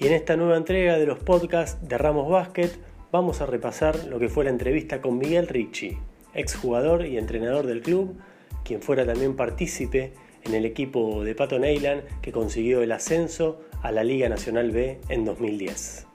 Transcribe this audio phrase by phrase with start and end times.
[0.00, 2.70] Y en esta nueva entrega de los podcasts de Ramos Basket
[3.12, 5.98] vamos a repasar lo que fue la entrevista con Miguel Ricci,
[6.32, 8.16] exjugador y entrenador del club,
[8.64, 13.92] quien fuera también partícipe en el equipo de Pato Neyland que consiguió el ascenso a
[13.92, 16.06] la Liga Nacional B en 2010.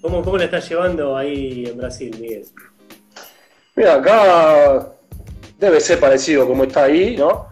[0.00, 2.46] ¿Cómo, ¿Cómo le estás llevando ahí en Brasil, Miguel?
[3.76, 4.94] Mira, acá
[5.58, 7.48] debe ser parecido como está ahí, ¿no?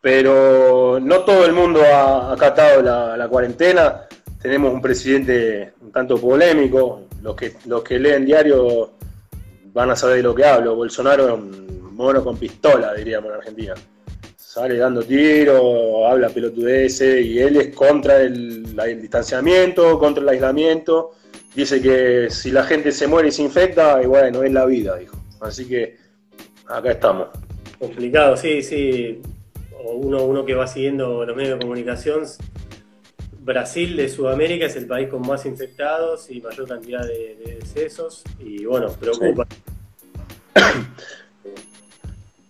[0.00, 4.08] Pero no todo el mundo ha acatado la, cuarentena.
[4.40, 7.02] Tenemos un presidente un tanto polémico.
[7.22, 8.94] Los que, los que leen diario
[9.72, 10.74] van a saber de lo que hablo.
[10.74, 13.74] Bolsonaro es un mono con pistola, diríamos en Argentina.
[14.36, 15.62] Sale dando tiros,
[16.10, 21.12] habla pelotudeces y él es contra el, distanciamiento, contra el aislamiento.
[21.54, 24.96] Dice que si la gente se muere y se infecta, y bueno, es la vida,
[24.96, 25.21] dijo.
[25.42, 25.96] Así que
[26.66, 27.28] acá estamos.
[27.78, 29.20] Complicado, sí, sí.
[29.84, 32.22] Uno, uno que va siguiendo los medios de comunicación,
[33.40, 38.64] Brasil de Sudamérica es el país con más infectados y mayor cantidad de, decesos y
[38.64, 39.46] bueno, preocupa.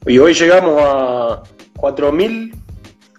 [0.04, 1.42] Y hoy llegamos a
[1.76, 2.62] 4.000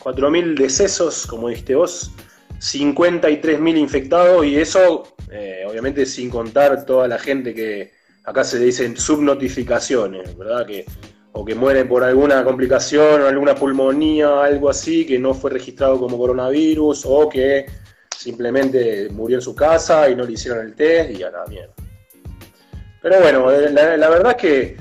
[0.03, 2.11] 4.000 decesos, como dijiste vos,
[2.59, 7.91] 53.000 infectados y eso eh, obviamente sin contar toda la gente que,
[8.23, 10.65] acá se dicen subnotificaciones, ¿verdad?
[10.65, 10.85] Que,
[11.33, 16.17] o que mueren por alguna complicación, alguna pulmonía, algo así, que no fue registrado como
[16.17, 17.65] coronavirus, o que
[18.15, 21.73] simplemente murió en su casa y no le hicieron el test y a la mierda.
[23.01, 24.77] Pero bueno, eh, la, verdad es que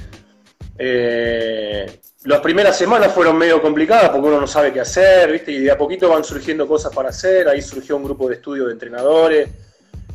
[0.79, 5.51] eh, las primeras semanas fueron medio complicadas porque uno no sabe qué hacer, ¿viste?
[5.51, 7.49] Y de a poquito van surgiendo cosas para hacer.
[7.49, 9.49] Ahí surgió un grupo de estudio de entrenadores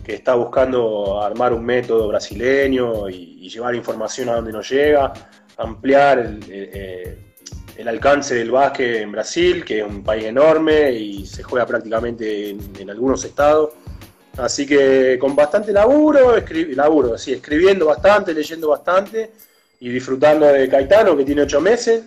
[0.07, 5.11] que está buscando armar un método brasileño y, llevar información a donde nos llega,
[5.57, 11.65] ampliar el, alcance del básquet en Brasil, que es un país enorme y se juega
[11.65, 13.71] prácticamente en, algunos estados.
[14.37, 16.35] Así que con bastante laburo,
[16.75, 19.31] laburo, sí, escribiendo bastante, leyendo bastante
[19.79, 22.03] y disfrutando de Caetano, que tiene ocho meses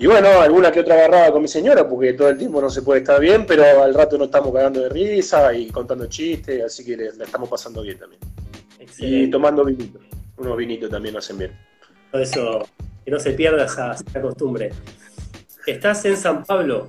[0.00, 2.80] y bueno, alguna que otra agarraba con mi señora, porque todo el tiempo no se
[2.80, 6.86] puede estar bien, pero al rato nos estamos cagando de risa y contando chistes, así
[6.86, 8.18] que la estamos pasando bien también.
[8.96, 9.98] Y tomando vinito.
[10.38, 11.52] Unos vinitos también hacen bien.
[12.14, 12.66] Eso,
[13.04, 14.72] que no se pierda esa, costumbre.
[15.66, 16.88] ¿Estás en San Pablo?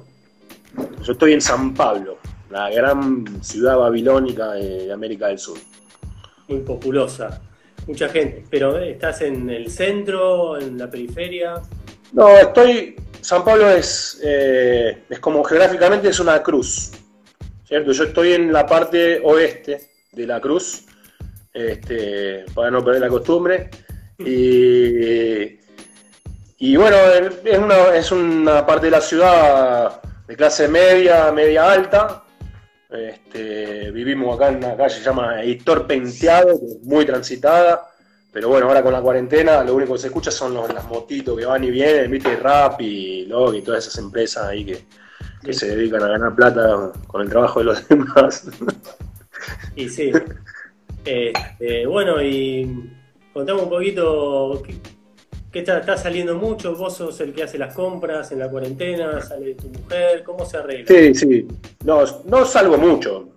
[1.04, 2.18] Yo estoy en San Pablo,
[2.50, 5.58] la gran ciudad babilónica de América del Sur.
[6.48, 7.42] Muy populosa,
[7.88, 8.46] mucha gente.
[8.50, 11.62] Pero ¿estás en el centro, en la periferia?
[12.12, 12.96] No, estoy.
[13.22, 16.92] San Pablo es, eh, es como geográficamente es una cruz.
[17.66, 17.92] ¿Cierto?
[17.92, 20.86] Yo estoy en la parte oeste de la cruz,
[21.54, 23.70] este, para no perder la costumbre.
[24.18, 25.60] Y,
[26.58, 26.98] y bueno,
[27.46, 32.24] es una, es una parte de la ciudad de clase media, media alta.
[32.90, 37.91] Este, vivimos acá en una calle que se llama Héctor Penteado, muy transitada.
[38.31, 41.46] Pero bueno, ahora con la cuarentena lo único que se escucha son las motitos que
[41.46, 46.03] van y vienen, viste, Rap y Log y todas esas empresas ahí que, se dedican
[46.03, 48.47] a ganar plata con el trabajo de los demás.
[49.75, 50.12] Y sí.
[51.03, 52.90] Este, bueno, y
[53.34, 54.62] contame un poquito,
[55.52, 56.75] ¿qué, está, saliendo mucho?
[56.75, 59.19] ¿Vos sos el que hace las compras en la cuarentena?
[59.19, 60.24] ¿Sale tu mujer?
[60.24, 60.86] ¿Cómo se arregla?
[60.88, 61.48] Sí, sí.
[61.84, 63.30] No, no salgo mucho.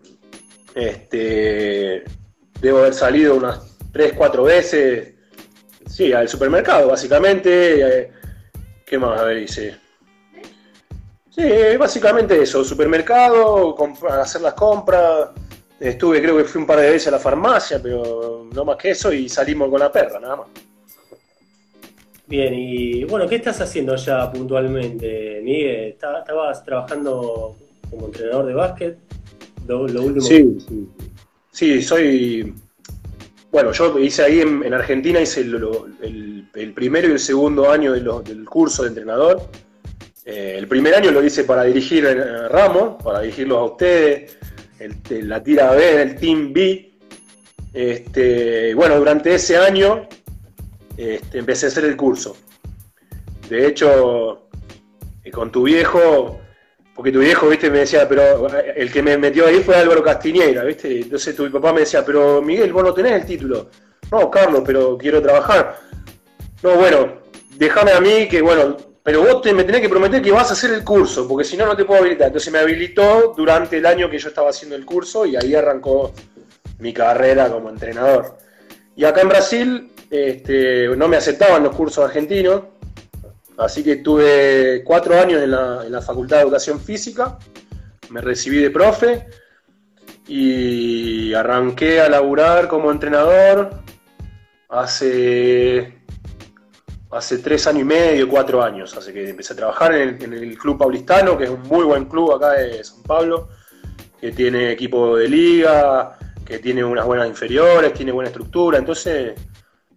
[0.74, 2.04] Este,
[2.60, 5.14] debo haber salido unas tres, cuatro veces.
[5.86, 8.00] Sí, al supermercado, básicamente.
[8.00, 8.10] Eh,
[8.84, 9.20] ¿Qué más?
[9.20, 9.76] A ver, dice.
[11.30, 11.42] Sí,
[11.78, 13.76] básicamente eso, supermercado,
[14.10, 15.30] hacer las compras.
[15.80, 18.90] Estuve, creo que fui un par de veces a la farmacia, pero no más que
[18.90, 20.46] eso, y salimos con la perra, nada más.
[22.26, 25.92] Bien, y bueno, ¿qué estás haciendo ya puntualmente, Miguel?
[25.92, 27.56] ¿Estabas trabajando
[27.90, 28.98] como entrenador de básquet?
[29.66, 30.20] Lo, último.
[30.20, 30.88] Sí, sí.
[31.50, 32.54] Sí, soy
[33.54, 38.82] bueno, yo hice ahí en, Argentina, hice el, primero y el segundo año del curso
[38.82, 39.48] de entrenador.
[40.24, 44.38] Eh, el primer año lo hice para dirigir eh, Ramos, para dirigirlos a ustedes,
[45.08, 46.98] la tira B, el Team B.
[47.72, 50.08] Este, bueno, durante ese año
[50.96, 52.36] este, empecé a hacer el curso.
[53.48, 54.48] De hecho,
[55.22, 56.40] eh, con tu viejo
[56.94, 60.02] porque tu viejo, viste, me decía, pero eh, el que me metió ahí fue Álvaro
[60.02, 61.00] Castiñeira, viste.
[61.00, 63.68] Entonces tu papá me decía, pero Miguel, vos no tenés el título.
[64.12, 65.76] No, Carlos, pero quiero trabajar.
[66.62, 67.20] No, bueno,
[67.56, 70.52] déjame a mí que, bueno, pero vos te, me tenés que prometer que vas a
[70.52, 72.28] hacer el curso, porque si no, no te puedo habilitar.
[72.28, 76.12] Entonces me habilitó durante el año que yo estaba haciendo el curso y ahí arrancó
[76.78, 78.38] mi carrera como entrenador.
[78.96, 82.62] Y acá en Brasil este, no me aceptaban los cursos argentinos,
[83.58, 87.38] así que tuve cuatro años en la, Facultad de Educación Física,
[88.10, 89.26] me recibí de profe
[90.26, 93.70] y arranqué a laburar como entrenador
[94.68, 95.98] hace,
[97.10, 100.32] hace tres años y medio, cuatro años, así que empecé a trabajar en el, en
[100.32, 103.48] el Club Paulistano, que es un muy buen club acá de San Pablo,
[104.20, 109.34] que tiene equipo de liga, que tiene unas buenas inferiores, tiene buena estructura, entonces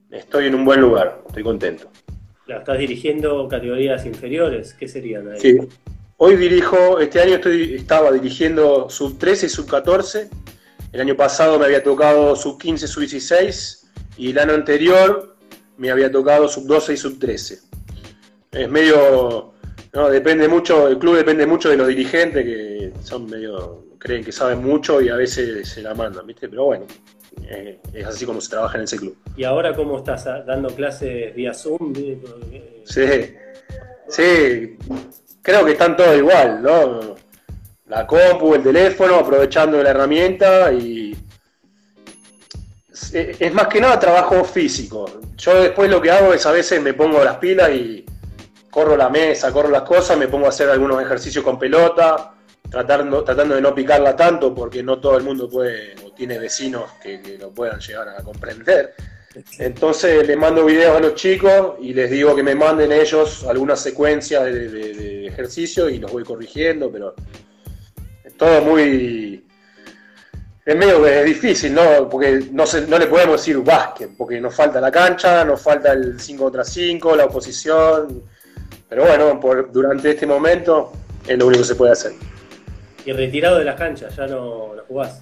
[0.10, 1.90] estoy en un buen lugar, estoy contento.
[2.48, 4.74] ¿Estás dirigiendo categorías inferiores?
[4.74, 5.40] ¿Qué serían ahí?
[5.40, 5.58] Sí,
[6.18, 10.30] hoy dirijo, este año estaba dirigiendo sub 13 y sub 14,
[10.94, 15.36] el año pasado me había tocado sub 15, sub 16 y el año anterior
[15.78, 17.60] me había tocado sub 12 y sub 13.
[18.52, 19.54] Es medio,
[19.94, 24.32] no, depende mucho, el club depende mucho de los dirigentes que son medio creen que
[24.32, 26.48] saben mucho y a veces se la mandan, ¿viste?
[26.48, 26.86] Pero bueno,
[27.44, 29.18] eh, es así como se trabaja en ese club.
[29.36, 31.94] ¿Y ahora cómo estás dando clases vía Zoom?
[32.86, 33.06] Sí,
[34.08, 34.78] sí,
[35.42, 37.16] creo que están todos igual, ¿no?
[37.88, 41.16] La compu, el teléfono, aprovechando la herramienta y
[43.14, 45.06] es más que nada trabajo físico.
[45.38, 48.06] Yo después lo que hago es a veces me pongo las pilas y
[48.70, 52.34] corro la mesa, corro las cosas, me pongo a hacer algunos ejercicios con pelota,
[52.70, 57.38] tratando, tratando de no picarla tanto porque no todo el mundo puede tiene vecinos que,
[57.40, 58.94] lo puedan llegar a comprender.
[59.60, 63.80] Entonces les mando videos a los chicos y les digo que me manden ellos algunas
[63.80, 67.14] secuencias de, ejercicio y los voy corrigiendo, pero
[68.24, 69.44] es todo muy...
[70.66, 72.10] Es medio es difícil, ¿no?
[72.10, 75.94] Porque no, se, no le podemos decir básquet, porque nos falta la cancha, nos falta
[75.94, 78.24] el 5 contra 5, la oposición.
[78.90, 80.92] Pero bueno, por, durante este momento
[81.26, 82.14] es lo único que se puede hacer.
[83.06, 85.22] Y retirado de las canchas, ya no, no jugás.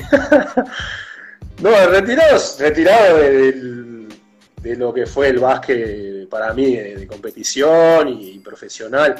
[1.62, 9.14] no, retirado, retirado de, lo que fue el básquet para mí, de, competición y, profesional.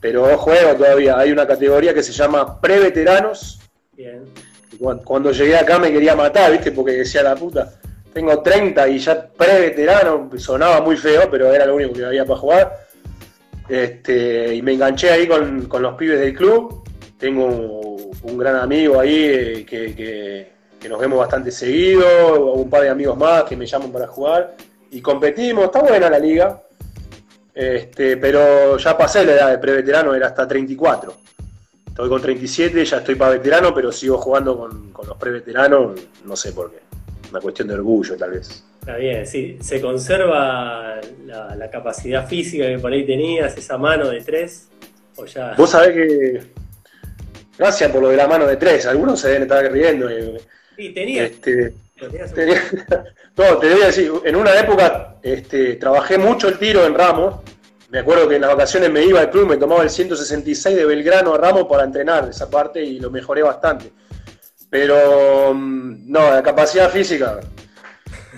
[0.00, 1.18] Pero juego todavía.
[1.18, 3.60] Hay una categoría que se llama pre-veteranos.
[3.96, 4.24] Bien.
[5.04, 6.72] Cuando, llegué acá me quería matar, ¿viste?
[6.72, 7.72] Porque decía la puta,
[8.12, 12.40] tengo 30 y ya pre-veterano, sonaba muy feo, pero era lo único que había para
[12.40, 12.86] jugar.
[13.68, 16.82] Este, y me enganché ahí con, con los pibes del club
[17.22, 17.91] tengo
[18.22, 23.44] un gran amigo ahí eh, que, nos vemos bastante seguido, un par de amigos más
[23.44, 24.56] que me llaman para jugar
[24.90, 26.60] y competimos, está buena la liga,
[27.54, 31.14] este, pero ya pasé la edad de preveterano, era hasta 34.
[31.86, 36.52] Estoy con 37, ya estoy para veterano, pero sigo jugando con, los preveteranos, no sé
[36.52, 36.78] por qué.
[37.30, 38.64] Una cuestión de orgullo, tal vez.
[38.80, 39.58] Está bien, sí.
[39.60, 44.68] Se conserva la, la capacidad física que por ahí tenías, esa mano de tres,
[45.16, 45.54] o ya.
[45.56, 46.51] Vos sabés que
[47.58, 48.86] Gracias por lo de la mano de tres.
[48.86, 50.08] Algunos se deben estar riendo.
[50.08, 50.40] Eh.
[50.76, 51.24] Sí, tenía.
[51.24, 51.74] Este,
[53.36, 57.36] no, te voy a decir, en una época este, trabajé mucho el tiro en Ramos.
[57.90, 60.84] Me acuerdo que en las vacaciones me iba al club, me tomaba el 166 de
[60.86, 63.92] Belgrano a Ramos para entrenar esa parte y lo mejoré bastante.
[64.70, 67.40] Pero mm, no, la capacidad física,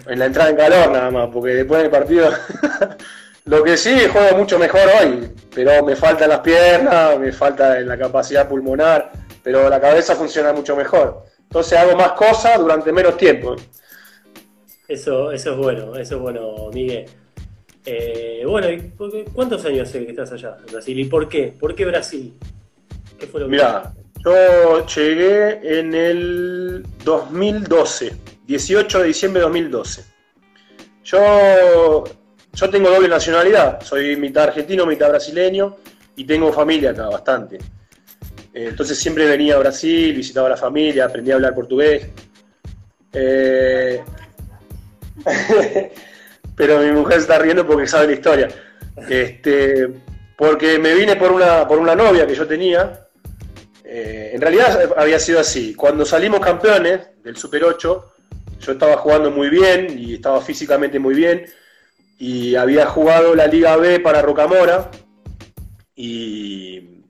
[0.07, 2.29] en la entrada en calor nada más, porque después del partido
[3.47, 7.99] Lo que sí, juego mucho mejor hoy, pero me faltan las piernas, me falta la
[7.99, 9.13] capacidad pulmonar,
[9.43, 11.25] pero la cabeza funciona mucho mejor.
[11.43, 13.55] Entonces hago más cosas durante menos tiempo.
[14.89, 17.05] Eso, eso es bueno, eso es bueno, Miguel.
[17.85, 18.67] Eh, bueno,
[19.35, 20.99] ¿cuántos años hace que estás allá en Brasil?
[20.99, 21.55] ¿Y por qué?
[21.59, 22.35] ¿Por qué Brasil?
[23.19, 23.93] ¿Qué fue lo Mira,
[24.25, 28.17] yo llegué en el 2012,
[28.47, 30.05] 18 de diciembre de 2012.
[31.05, 32.05] Yo
[32.55, 35.77] yo tengo doble nacionalidad, soy mitad argentino, mitad brasileño
[36.17, 37.57] y tengo familia acá, bastante.
[37.57, 42.07] Eh, entonces siempre venía a Brasil, visitaba a la familia, aprendí a hablar portugués.
[43.13, 44.03] Eh,
[46.57, 48.49] pero mi mujer está riendo porque sabe la historia.
[49.09, 49.89] Este,
[50.39, 53.09] porque me vine por una, por una novia que yo tenía.
[53.85, 55.75] Eh, en realidad había sido así.
[55.75, 58.13] Cuando salimos campeones del Super 8,
[58.61, 61.45] yo estaba jugando muy bien y estaba físicamente muy bien
[62.19, 64.91] y había jugado la Liga B para Rocamora
[65.97, 67.03] y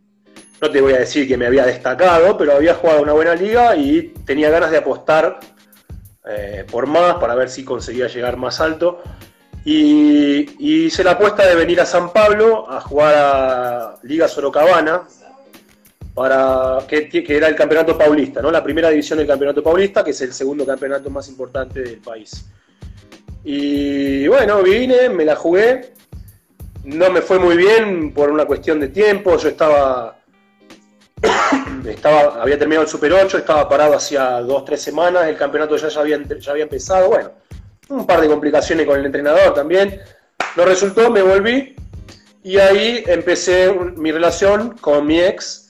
[0.61, 3.77] no te voy a decir que me había destacado, pero había jugado una buena liga
[3.77, 5.41] y tenía ganas de apostar
[6.27, 9.03] eh, por más para ver si conseguía llegar más alto.
[9.65, 15.03] Y, hice la apuesta de venir a San Pablo a jugar a Liga Sorocabana,
[16.15, 18.51] para, que, que, era el campeonato paulista, ¿no?
[18.51, 22.47] la primera división del campeonato paulista, que es el segundo campeonato más importante del país.
[23.45, 25.93] Y bueno, vine, me la jugué.
[26.85, 29.37] No me fue muy bien por una cuestión de tiempo.
[29.37, 30.19] Yo estaba,
[31.87, 35.29] estaba había terminado el Super 8, estaba parado hacía dos, tres semanas.
[35.29, 37.09] El campeonato ya, ya, había, ya había empezado.
[37.09, 37.33] Bueno,
[37.89, 40.01] un par de complicaciones con el entrenador también.
[40.57, 41.75] No resultó, me volví
[42.45, 45.64] y ahí empecé mi relación con mi ex,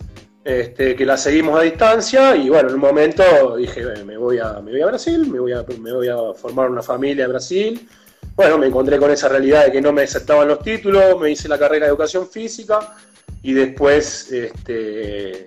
[0.45, 4.61] este, que la seguimos a distancia y bueno, en un momento dije, me voy a,
[4.61, 7.89] me voy a Brasil, me voy a, formar una familia en Brasil.
[8.37, 11.49] Bueno, me encontré con esa realidad de que no me aceptaban los títulos, me hice
[11.49, 12.95] la carrera de educación física
[13.43, 15.47] y después este,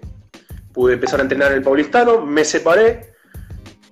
[0.74, 3.13] pude empezar a entrenar en el Paulistano, me separé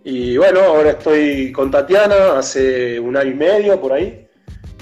[0.04, 4.28] y bueno, ahora estoy con Tatiana hace un año y medio por ahí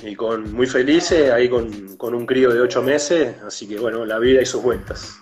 [0.04, 4.20] y con muy felices, ahí con, un crío de ocho meses, así que bueno, la
[4.20, 5.18] vida y sus vueltas.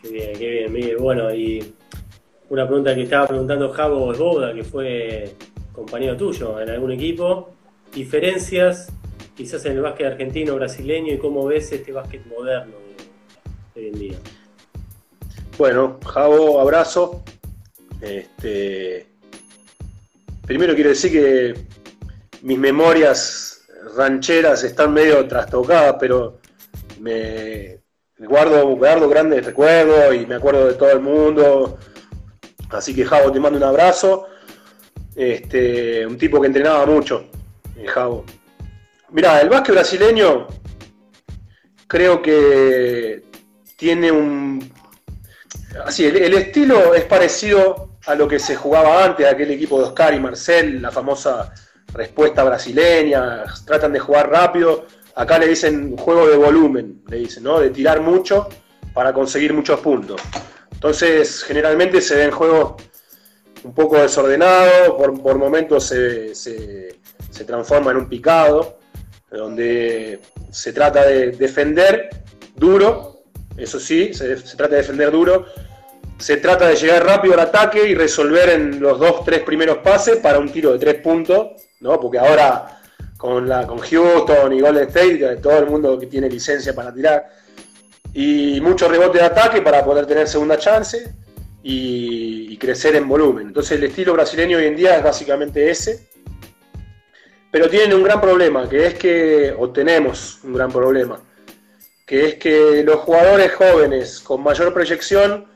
[0.00, 0.96] Qué bien, qué bien, Miguel.
[0.98, 1.74] Bueno, y
[2.50, 5.34] una pregunta que estaba preguntando Javo Boda, que fue
[5.72, 7.50] compañero tuyo en algún equipo,
[7.92, 8.92] diferencias
[9.36, 12.74] quizás en el básquet argentino brasileño y cómo ves este básquet moderno
[13.74, 14.18] de hoy en día.
[15.56, 17.22] Bueno, Javo, abrazo.
[18.00, 19.06] Este,
[20.46, 21.54] primero quiero decir que
[22.42, 23.62] mis memorias
[23.96, 26.38] rancheras están medio trastocadas, pero
[27.00, 27.77] me
[28.18, 31.78] guardo, guardo grandes recuerdos y me acuerdo de todo el mundo.
[32.70, 34.26] Así que Javo, te mando un abrazo.
[35.14, 37.26] Este, un tipo que entrenaba mucho,
[37.76, 38.24] eh, Javo.
[39.10, 40.46] Mirá, el básquet brasileño
[41.88, 43.24] creo que
[43.76, 44.72] tiene un...
[45.84, 50.14] Así, el estilo es parecido a lo que se jugaba antes, aquel equipo de Oscar
[50.14, 51.52] y Marcel, la famosa
[51.92, 54.86] respuesta brasileña, tratan de jugar rápido,
[55.18, 57.58] acá le dicen juego de volumen, le dicen, ¿no?
[57.58, 58.48] De tirar mucho
[58.94, 60.20] para conseguir muchos puntos.
[60.72, 62.80] Entonces, generalmente se ven juegos
[63.64, 68.78] un poco desordenados, por, momentos se, se, transforma en un picado,
[69.30, 70.20] donde
[70.52, 72.10] se trata de defender
[72.54, 73.24] duro,
[73.56, 75.46] eso sí, se, se trata de defender duro,
[76.16, 80.18] se trata de llegar rápido al ataque y resolver en los dos, tres primeros pases
[80.18, 81.48] para un tiro de tres puntos,
[81.80, 81.98] ¿no?
[81.98, 82.77] Porque ahora
[83.18, 87.28] con, la, con Houston y Golden State, todo el mundo que tiene licencia para tirar,
[88.14, 91.12] y mucho rebote de ataque para poder tener segunda chance
[91.62, 93.46] y, crecer en volumen.
[93.48, 96.08] Entonces el estilo brasileño hoy en día es básicamente ese,
[97.52, 101.20] pero tienen un gran problema, que es que, o tenemos un gran problema,
[102.04, 105.46] que es que los jugadores jóvenes con mayor proyección,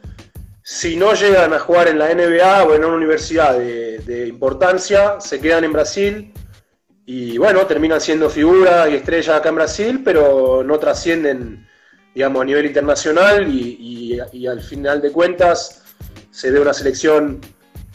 [0.63, 5.41] si no llegan a jugar en la NBA o en una universidad de, importancia, se
[5.41, 6.33] quedan en Brasil
[7.15, 11.69] y bueno, terminan siendo figuras y estrellas acá en Brasil, pero no trascienden,
[12.15, 15.83] digamos, a nivel internacional y, al final de cuentas
[16.31, 17.39] se ve una selección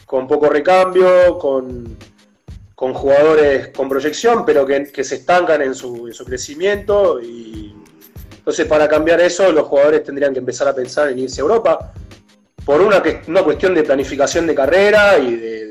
[0.06, 1.98] con poco recambio, con,
[2.76, 7.76] jugadores con proyección, pero que, se estancan en su, en su crecimiento y
[8.38, 11.92] entonces para cambiar eso los jugadores tendrían que empezar a pensar en irse a Europa
[12.64, 15.67] por una, una cuestión de planificación de carrera y de,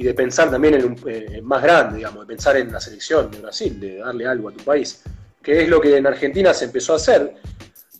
[0.00, 3.38] y de pensar también en, un, más grande, digamos, de pensar en la selección de
[3.38, 5.02] Brasil, de darle algo a tu país,
[5.42, 7.34] que es lo que en Argentina se empezó a hacer.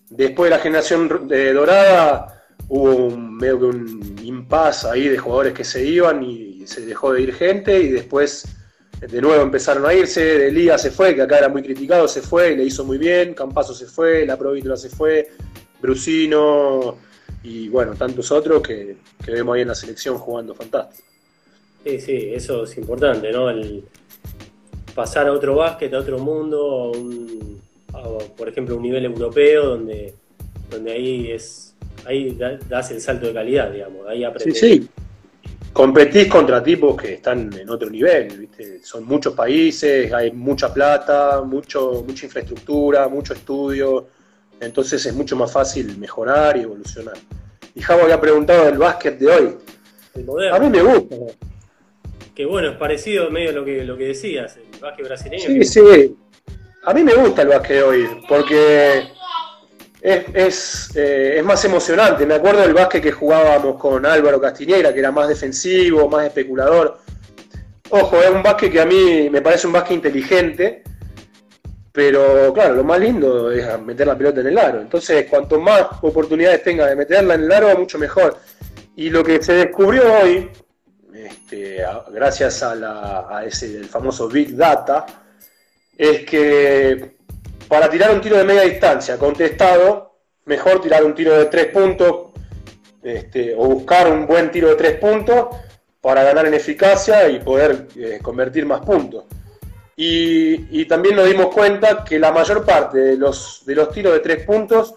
[0.09, 5.52] Después de la generación de dorada hubo un, medio que un impasse ahí de jugadores
[5.52, 8.47] que se iban y se dejó de ir gente y después
[8.99, 12.23] de nuevo empezaron a irse, de Liga se fue, que acá era muy criticado, se
[12.23, 15.33] fue y le hizo muy bien, Campazo se fue, La Provítola se fue,
[15.83, 16.97] Brusino,
[17.42, 21.10] y bueno, tantos otros que, vemos ahí en la selección jugando fantástico.
[21.84, 23.49] Sí, sí, eso es importante, ¿no?
[23.50, 23.84] El
[24.94, 26.92] pasar a otro básquet, a otro mundo,
[28.37, 30.14] por ejemplo, un nivel europeo donde,
[30.70, 31.75] donde ahí es
[32.06, 32.37] ahí
[32.68, 34.58] das el salto de calidad, digamos, ahí aprendes.
[34.58, 34.88] Sí, sí.
[35.72, 38.82] Competís contra tipos que están en otro nivel, ¿viste?
[38.82, 44.08] Son muchos países, hay mucha plata, mucho, mucha infraestructura, mucho estudio
[44.60, 47.16] entonces es mucho más fácil mejorar y evolucionar.
[47.75, 49.56] Y Javo había preguntado del básquet de hoy.
[50.52, 51.16] A mí me gusta.
[52.40, 55.44] Que bueno, es parecido medio a lo que, lo que decías, el básquet brasileño.
[55.44, 56.16] Sí, sí.
[56.85, 59.09] A mí me gusta el básquet hoy, porque
[60.00, 62.25] es, eh, es, más emocionante.
[62.25, 67.00] Me acuerdo del básquet que jugábamos con Álvaro Castiñeira, que era más defensivo, más especulador.
[67.90, 70.82] Ojo, es un básquet que a mí me parece un básquet inteligente,
[71.92, 74.80] pero claro, lo más lindo es meter la pelota en el aro.
[74.80, 78.38] Entonces, cuanto más oportunidades tenga de meterla en el aro, mucho mejor.
[78.97, 80.49] Y lo que se descubrió hoy,
[81.14, 85.07] este, gracias a, ese el famoso Big Data,
[85.97, 87.17] es que
[87.69, 92.31] para tirar un tiro de media distancia contestado, mejor tirar un tiro de tres puntos
[93.02, 95.49] este, o buscar un buen tiro de tres puntos
[96.00, 99.25] para ganar en eficacia y poder eh, convertir más puntos.
[100.02, 104.21] Y, también nos dimos cuenta que la mayor parte de los, de los tiros de
[104.21, 104.95] tres puntos,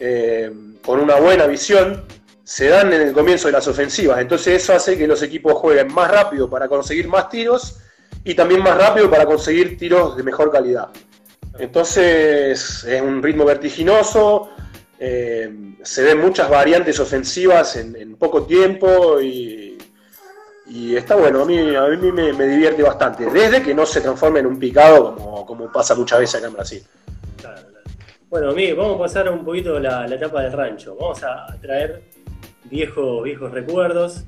[0.00, 0.50] eh,
[0.84, 2.04] con una buena visión,
[2.46, 4.20] se dan en el comienzo de las ofensivas.
[4.20, 7.80] Entonces eso hace que los equipos jueguen más rápido para conseguir más tiros
[8.22, 10.88] y también más rápido para conseguir tiros de mejor calidad.
[11.58, 14.50] Entonces es un ritmo vertiginoso,
[14.96, 19.76] eh, se ven muchas variantes ofensivas en, poco tiempo y,
[20.94, 24.46] está bueno, a mí, a mí me, divierte bastante, desde que no se transforme en
[24.46, 26.82] un picado como, pasa muchas veces acá en Brasil.
[28.30, 32.15] Bueno, Miguel, vamos a pasar un poquito la, la etapa del rancho, vamos a traer
[32.70, 34.24] viejos, viejos recuerdos.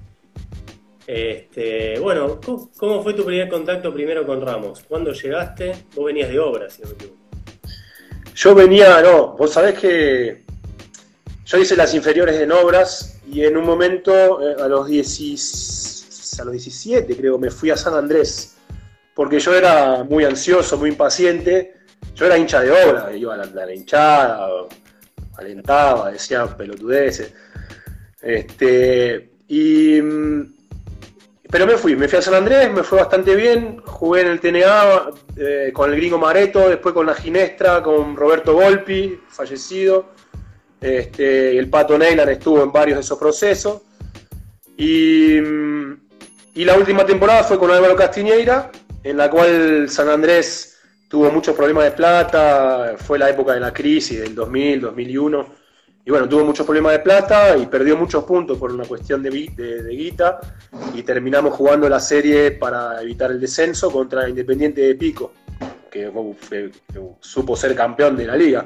[1.06, 2.38] Este, bueno,
[2.76, 4.84] ¿cómo, fue tu primer contacto primero con Ramos?
[4.86, 5.84] ¿Cuándo llegaste?
[5.94, 7.18] Vos venías de obras, si no me.
[8.34, 10.44] Yo venía, no, vos sabés que
[11.44, 16.52] yo hice las inferiores en obras y en un momento, eh, a los, a los
[16.52, 18.56] 17 creo, me fui a San Andrés,
[19.14, 21.74] porque yo era muy ansioso, muy impaciente.
[22.14, 24.46] Yo era hincha de obra, iba a la, hinchada,
[25.36, 27.32] alentaba, decía pelotudeces.
[28.20, 30.58] Este, y mm,
[31.50, 34.40] pero me fui, me fui a San Andrés, me fue bastante bien, jugué en el
[34.40, 40.10] TNA eh, con el gringo Mareto, después con la Ginestra, con Roberto Volpi, fallecido.
[40.78, 43.80] Este, el Pato Neyland estuvo en varios de esos procesos.
[44.76, 48.70] Y, y, la última temporada fue con Álvaro Castiñeira,
[49.02, 53.72] en la cual San Andrés tuvo muchos problemas de plata, fue la época de la
[53.72, 55.46] crisis del 2000, 2001
[56.08, 59.28] y bueno, tuvo muchos problemas de plata y perdió muchos puntos por una cuestión de,
[59.28, 60.40] de, guita
[60.94, 65.34] y terminamos jugando la serie para evitar el descenso contra Independiente de Pico,
[65.90, 66.10] que,
[67.20, 68.64] supo ser campeón de la liga.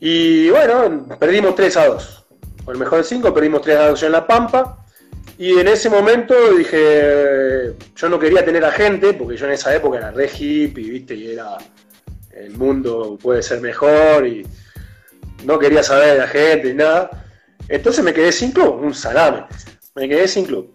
[0.00, 2.26] Y bueno, perdimos 3 a 2.
[2.64, 4.86] Por el mejor de 5, perdimos 3 a 2 en La Pampa.
[5.36, 9.76] Y en ese momento dije, yo no quería tener a gente, porque yo en esa
[9.76, 11.14] época era re hippie, ¿viste?
[11.14, 11.58] Y era,
[12.32, 14.46] el mundo puede ser mejor y
[15.44, 17.10] no quería saber de la gente ni nada.
[17.68, 19.44] Entonces me quedé sin club, un salame.
[19.94, 20.74] Me quedé sin club.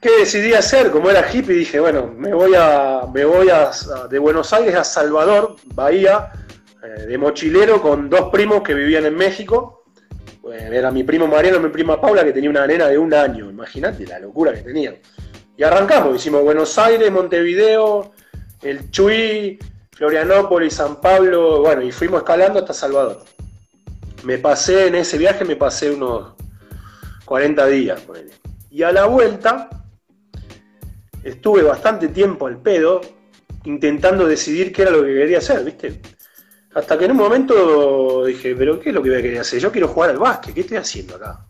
[0.00, 0.90] ¿Qué decidí hacer?
[0.90, 3.70] Como era hippie, dije, bueno, me voy a, me voy a,
[4.08, 6.30] de Buenos Aires a Salvador, Bahía,
[6.82, 9.84] eh, de mochilero con dos primos que vivían en México.
[10.52, 13.50] era mi primo Mariano y mi prima Paula, que tenía una nena de un año.
[13.50, 14.96] Imagínate la locura que tenían.
[15.56, 18.12] Y arrancamos, hicimos Buenos Aires, Montevideo,
[18.60, 19.58] el Chuy,
[19.92, 23.24] Florianópolis, San Pablo, bueno, y fuimos escalando hasta Salvador
[24.24, 26.34] me pasé en ese viaje, me pasé unos
[27.24, 28.02] 40 días.
[28.70, 29.68] Y a la vuelta
[31.22, 33.00] estuve bastante tiempo al pedo
[33.64, 36.00] intentando decidir qué era lo que quería hacer, ¿viste?
[36.74, 39.60] Hasta que en un momento dije, pero ¿qué es lo que voy a querer hacer?
[39.60, 41.46] Yo quiero jugar al básquet, ¿qué estoy haciendo acá?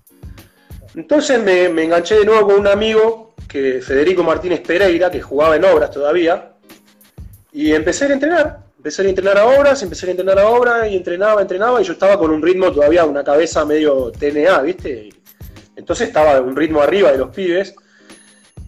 [0.94, 5.56] Entonces me, me enganché de nuevo con un amigo, que Federico Martínez Pereira, que jugaba
[5.56, 6.52] en obras todavía,
[7.52, 10.96] y empecé a entrenar empecé a entrenar a obras, empecé a entrenar a obras y
[10.96, 15.08] entrenaba, entrenaba y yo estaba con un ritmo todavía, una cabeza medio TNA, ¿viste?
[15.74, 17.74] Entonces estaba un ritmo arriba de los pibes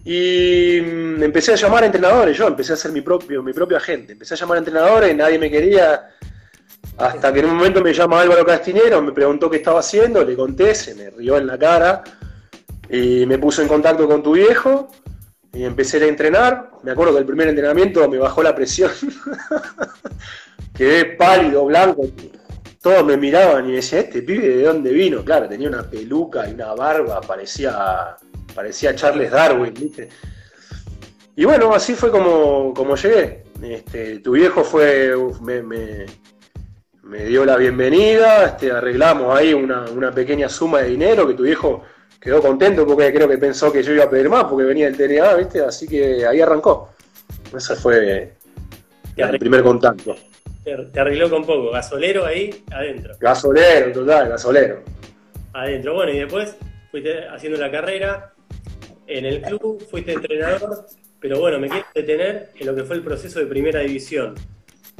[0.03, 3.77] y mm, empecé a llamar a entrenadores, yo empecé a ser mi propio, mi propio
[3.77, 6.09] agente, empecé a llamar a entrenadores, nadie me quería,
[6.97, 10.35] hasta que en un momento me llama Álvaro Castinero, me preguntó qué estaba haciendo, le
[10.35, 12.03] conté, se me rió en la cara
[12.89, 14.89] y me puso en contacto con tu viejo
[15.53, 16.71] y empecé a entrenar.
[16.83, 18.91] Me acuerdo que el primer entrenamiento me bajó la presión.
[20.73, 22.03] Quedé pálido, blanco.
[22.81, 25.23] Todos me miraban y decían, ¿este pibe de dónde vino?
[25.23, 28.15] Claro, tenía una peluca y una barba, parecía,
[28.53, 30.09] parecía Charles Darwin, ¿viste?
[31.35, 33.43] Y bueno, así fue como, como llegué.
[33.61, 40.47] Este, tu viejo fue, me, me, dio la bienvenida, este, arreglamos ahí una, una pequeña
[40.47, 41.83] suma de dinero que tu viejo
[42.19, 44.97] quedó contento porque creo que pensó que yo iba a pedir más porque venía el
[44.97, 45.61] TNA, ¿viste?
[45.61, 46.89] Así que ahí arrancó.
[47.55, 48.33] Ese fue
[49.15, 50.15] el primer contacto.
[50.63, 53.15] Te arregló con poco, gasolero ahí adentro.
[53.19, 54.83] Gasolero, total, gasolero.
[55.53, 56.57] Adentro, bueno, y después
[56.91, 58.33] fuiste haciendo la carrera
[59.07, 60.85] en el club, fuiste entrenador,
[61.21, 64.35] pero bueno, me quiero detener en lo que fue el proceso de primera división.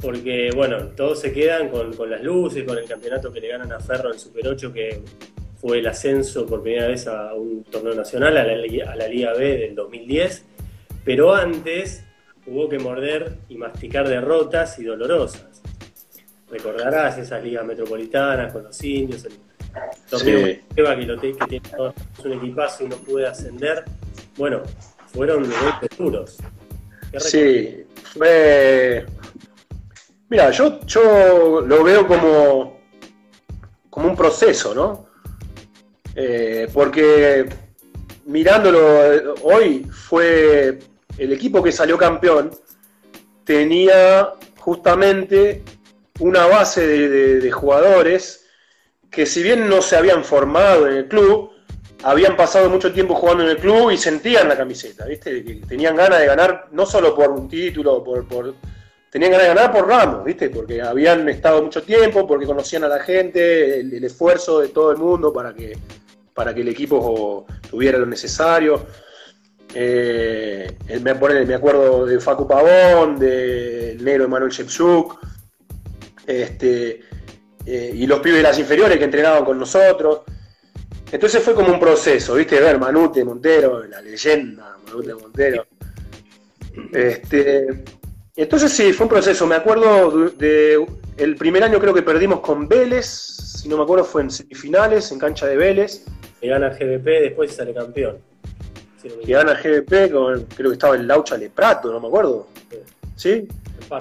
[0.00, 3.72] Porque, bueno, todos se quedan con, con las luces, con el campeonato que le ganan
[3.72, 5.02] a Ferro en Super 8, que
[5.60, 9.74] fue el ascenso por primera vez a un torneo nacional, a la, Liga B del
[9.74, 10.44] 2010,
[11.04, 12.04] pero antes
[12.46, 15.62] hubo que morder y masticar derrotas y dolorosas.
[16.50, 19.32] Recordarás esas ligas metropolitanas con los indios, el
[20.08, 21.62] torneo que, que tiene
[22.24, 23.84] un equipazo y no puede ascender.
[24.36, 24.62] Bueno,
[25.12, 26.38] fueron golpes duros.
[27.18, 29.04] Sí, fue...
[30.30, 32.80] Mira, yo, yo lo veo como,
[33.90, 35.07] como un proceso, ¿no?
[36.20, 37.48] Eh, porque
[38.26, 40.80] mirándolo hoy, fue
[41.16, 42.50] el equipo que salió campeón,
[43.44, 45.62] tenía justamente
[46.18, 48.46] una base de, jugadores
[49.08, 51.52] que si bien no se habían formado en el club,
[52.02, 55.40] habían pasado mucho tiempo jugando en el club y sentían la camiseta, ¿viste?
[55.68, 58.54] Tenían ganas de ganar no solo por un título, por, por
[59.10, 60.50] tenían ganas de ganar por Ramos, ¿viste?
[60.50, 64.98] Porque habían estado mucho tiempo, porque conocían a la gente, el, esfuerzo de todo el
[64.98, 65.76] mundo para que,
[66.38, 68.86] para que el equipo tuviera lo necesario.
[69.74, 75.18] Eh, me, me, acuerdo de Facu Pavón, del negro Emanuel Shepsuk,
[76.24, 77.00] este,
[77.66, 80.20] eh, y los pibes de las inferiores que entrenaban con nosotros.
[81.10, 82.60] Entonces fue como un proceso, ¿viste?
[82.60, 85.66] Ver Manute Montero, la leyenda Manute Montero.
[86.92, 87.66] Este,
[88.36, 89.44] entonces sí, fue un proceso.
[89.44, 94.04] Me acuerdo de, el primer año creo que perdimos con Vélez, si no me acuerdo
[94.04, 96.04] fue en semifinales, en cancha de Vélez.
[96.40, 98.18] Que gana GBP, después sale campeón.
[99.02, 99.58] que gana
[100.12, 102.48] con, creo que estaba el Laucha Leprato, no me acuerdo.
[103.16, 103.48] ¿Sí?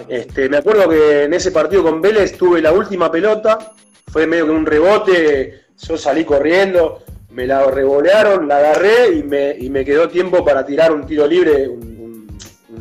[0.07, 3.73] Este, me acuerdo que en ese partido con Vélez tuve la última pelota,
[4.07, 9.55] fue medio que un rebote yo salí corriendo, me la revolearon, la agarré y me,
[9.57, 12.37] y me quedó tiempo para tirar un tiro libre, un,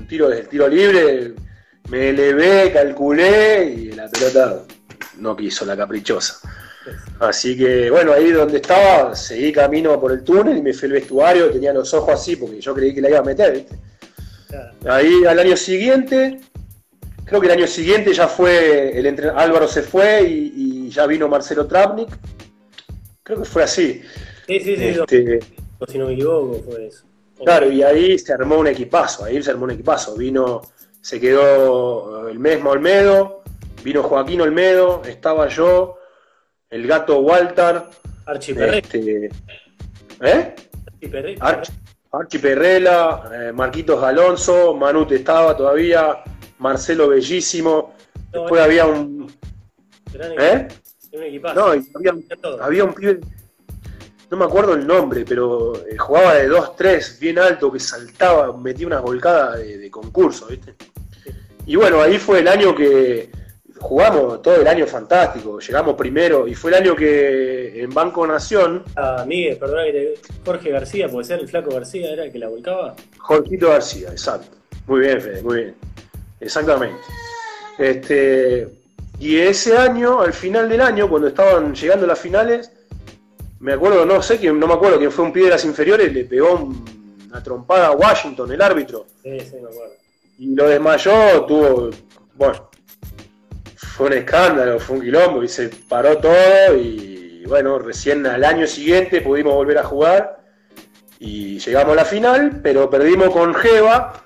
[0.08, 1.34] tiro desde el tiro libre.
[1.90, 4.62] Me elevé, calculé y la pelota
[5.18, 6.40] no quiso, la caprichosa.
[7.20, 10.92] Así que, bueno, ahí donde estaba, seguí camino por el túnel y me fui al
[10.92, 13.64] vestuario, tenía los ojos así porque yo creí que la iba a meter,
[14.88, 16.40] Ahí al año siguiente,
[17.24, 20.52] creo que el año siguiente ya fue, el Álvaro se fue y,
[20.86, 22.10] y ya vino Marcelo Trapnik
[23.26, 24.02] Creo que fue así.
[24.46, 24.84] Sí, sí, sí.
[24.84, 25.40] Este,
[25.88, 27.04] si no me equivoco, fue eso.
[27.44, 30.14] Claro, y ahí se armó un equipazo, ahí se armó un equipazo.
[30.16, 30.62] Vino,
[31.00, 33.42] se quedó el mismo Olmedo,
[33.82, 35.98] vino Joaquín Olmedo, estaba yo,
[36.76, 37.82] el gato Walter.
[38.26, 38.78] Archie Perrella.
[38.78, 39.30] Este,
[40.20, 40.54] ¿Eh?
[42.12, 43.22] Archie Perrella.
[43.32, 46.22] Eh, Marquitos Alonso, Manute estaba todavía,
[46.58, 47.94] Marcelo Bellísimo.
[48.30, 49.32] Después había un.
[50.14, 50.68] ¿Eh?
[51.54, 51.72] No,
[52.60, 53.20] había, un pibe,
[54.30, 58.86] no me acuerdo el nombre, pero eh, jugaba de 2-3, bien alto, que saltaba, metía
[58.86, 60.74] una volcada de, concurso, ¿viste?
[61.64, 63.30] Y bueno, ahí fue el año que
[63.78, 68.82] jugamos todo el año fantástico, llegamos primero, y fue el año que en Banco Nación.
[68.96, 69.84] Ah, Miguel, perdón,
[70.44, 72.94] Jorge García, puede ser el Flaco García, era el que la volcaba.
[73.18, 74.56] Jorgito García, exacto.
[74.86, 75.74] Muy bien, Fede, muy bien.
[76.40, 76.98] Exactamente.
[77.78, 78.68] Este,
[79.18, 82.70] y ese año, al final del año, cuando estaban llegando las finales,
[83.60, 86.70] me acuerdo, no sé quién, no me acuerdo quién fue un piedras inferiores, le pegó
[87.28, 89.06] una trompada a Washington, el árbitro.
[89.22, 89.94] Sí, sí, me acuerdo.
[90.38, 91.90] Y lo desmayó, tuvo,
[92.34, 92.65] bueno,
[93.96, 98.66] fue un escándalo, fue un quilombo y se paró todo y bueno, recién al año
[98.66, 100.36] siguiente pudimos volver a jugar
[101.18, 104.22] y llegamos a la final, pero perdimos con Jeva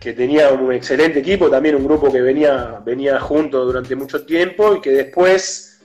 [0.00, 4.76] que tenía un excelente equipo, también un grupo que venía, venía junto durante mucho tiempo
[4.76, 5.82] y que después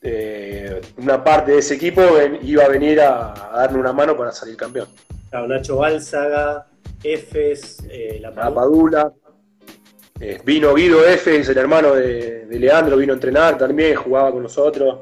[0.00, 2.00] eh, una parte de ese equipo
[2.40, 4.88] iba a venir a, darle una mano para salir campeón.
[5.32, 6.66] Nacho Bálzaga,
[7.02, 9.12] Efes, eh, La Padula.
[10.26, 15.00] Eh, vino Guido Efes, el hermano de, Leandro, vino a entrenar también, jugaba con nosotros.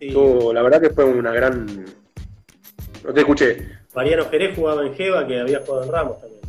[0.00, 1.84] la verdad que fue una gran...
[3.04, 3.68] No te escuché.
[3.94, 6.40] Mariano Jerez jugaba en Jeva, que había jugado en Ramos también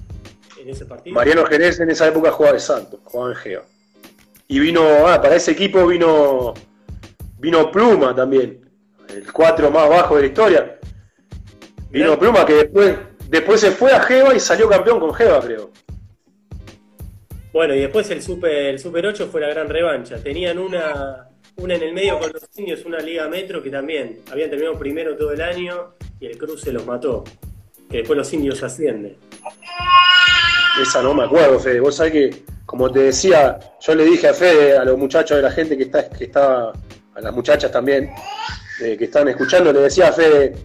[0.58, 1.14] en ese partido.
[1.14, 3.64] Mariano Jerez en esa época jugaba de santo, jugaba en Geo.
[4.48, 6.54] Y vino, ah, para ese equipo vino,
[7.38, 8.62] vino Pluma también,
[9.10, 10.80] el 4 más bajo de la historia.
[11.90, 12.96] Vino Pluma que después,
[13.28, 15.72] después se fue a Geva y salió campeón con Geva, creo.
[17.56, 20.18] Bueno, y después el Super, el Super 8 fue la gran revancha.
[20.18, 24.50] Tenían una, una en el medio con los indios, una Liga Metro que también habían
[24.50, 27.24] terminado primero todo el año y el cruce los mató.
[27.90, 29.16] Que después los indios ascienden.
[30.82, 31.80] Esa no me acuerdo, Fede.
[31.80, 35.44] Vos sabés que, como te decía, yo le dije a Fede, a los muchachos de
[35.44, 38.12] la gente que está, que está a las muchachas también,
[38.84, 40.58] eh, que están escuchando, le decía a Fede,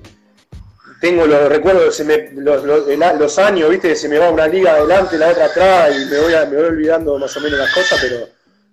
[1.01, 2.01] tengo los recuerdos,
[2.35, 6.33] los, años, viste, se me va una liga adelante, la otra atrás, y me voy,
[6.33, 8.29] me voy olvidando más o menos las cosas, pero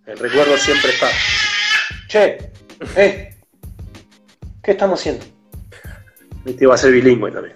[0.05, 1.07] el recuerdo siempre está.
[2.07, 2.37] Che,
[2.95, 3.35] eh,
[4.61, 5.25] ¿qué estamos haciendo?
[6.45, 7.55] Este va a ser bilingüe también.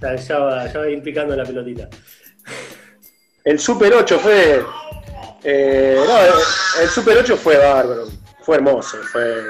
[0.00, 1.88] Ya, va, ya va a ir picando la pelotita.
[3.42, 4.64] El Super 8 fue.
[5.42, 8.08] Eh, no, el Super 8 fue bárbaro,
[8.42, 9.42] fue hermoso, fue.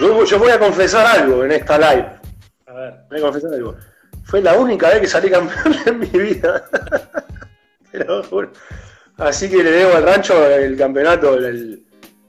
[0.00, 2.08] Yo, voy a confesar algo en esta live.
[2.74, 2.94] A ver.
[3.08, 3.76] Voy a confesar algo.
[4.24, 6.64] Fue la única vez que salí campeón en mi vida.
[9.16, 11.86] Así que le debo al rancho el campeonato, el,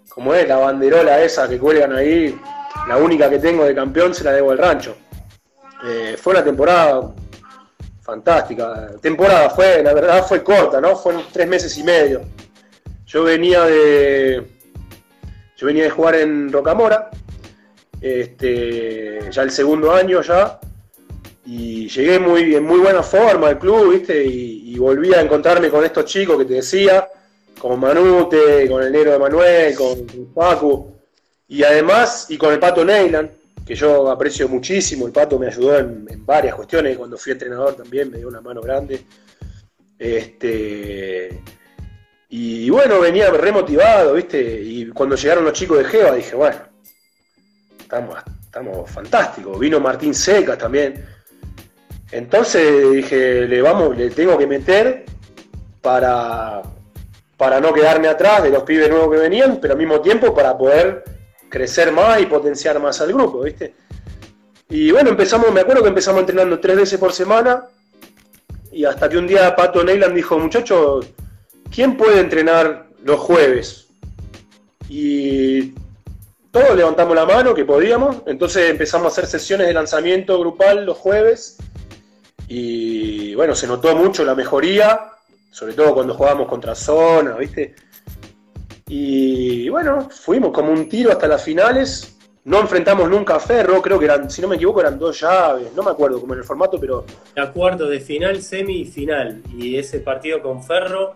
[0.07, 2.39] como es, la banderola esa que cuelgan ahí,
[2.87, 4.95] la única que tengo de campeón se la debo al rancho.
[5.83, 7.01] Eh, fue una temporada
[8.01, 8.91] fantástica.
[9.01, 10.95] Temporada fue, la verdad fue corta, ¿no?
[10.95, 12.21] Fueron tres meses y medio.
[13.07, 14.45] Yo venía de.
[15.57, 17.09] Yo venía de jugar en Rocamora.
[18.05, 20.59] Este, ya el segundo año ya,
[21.43, 24.23] y llegué muy, en muy buena forma al club, ¿viste?
[24.23, 27.07] Y, volví a encontrarme con estos chicos que te decía,
[27.57, 30.91] con Manute, con el negro de Manuel, con, Paco,
[31.47, 33.31] y además, y con el Pato Neyland,
[33.65, 38.11] que yo aprecio muchísimo, el Pato me ayudó en, varias cuestiones, cuando fui entrenador también
[38.11, 39.01] me dio una mano grande.
[39.97, 41.41] Este,
[42.29, 44.61] y bueno, venía remotivado, ¿viste?
[44.61, 46.74] Y cuando llegaron los chicos de Geva dije, bueno,
[47.85, 49.59] estamos, estamos fantásticos.
[49.59, 51.05] Vino Martín Secas también.
[52.11, 55.05] Entonces dije, le vamos, le tengo que meter
[55.81, 56.61] para,
[57.37, 60.57] para no quedarme atrás de los pibes nuevos que venían, pero al mismo tiempo para
[60.57, 61.03] poder
[61.49, 63.75] crecer más y potenciar más al grupo, ¿viste?
[64.69, 67.65] Y bueno, empezamos, me acuerdo que empezamos entrenando tres veces por semana,
[68.71, 71.07] y hasta que un día Pato Neyland dijo, muchachos,
[71.73, 73.87] ¿quién puede entrenar los jueves?
[74.89, 75.73] Y
[76.55, 80.97] todos levantamos la mano que podíamos, entonces empezamos a hacer sesiones de lanzamiento grupal los
[80.97, 81.57] jueves
[82.47, 85.11] y bueno, se notó mucho la mejoría,
[85.51, 87.75] sobre todo cuando jugábamos contra zona, ¿viste?
[88.87, 92.15] Y bueno, fuimos como un tiro hasta las finales.
[92.45, 95.73] No enfrentamos nunca a Ferro, creo que eran, si no me equivoco, eran dos llaves,
[95.75, 97.03] no me acuerdo cómo en el formato, pero.
[97.35, 99.41] La cuarto de final, semi y final.
[99.57, 101.15] Y ese partido con Ferro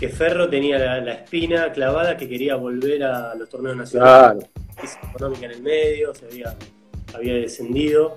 [0.00, 4.48] que Ferro tenía la, espina clavada que quería volver a los torneos nacionales.
[4.74, 5.10] Claro.
[5.10, 6.56] económica en el medio, se había,
[7.14, 8.16] había descendido.